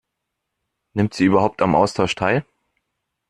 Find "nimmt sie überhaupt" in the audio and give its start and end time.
0.95-1.61